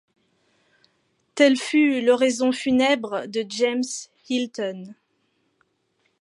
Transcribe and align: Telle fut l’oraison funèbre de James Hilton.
Telle 1.35 1.57
fut 1.57 2.01
l’oraison 2.01 2.51
funèbre 2.51 3.27
de 3.27 3.45
James 3.47 3.83
Hilton. 4.29 4.95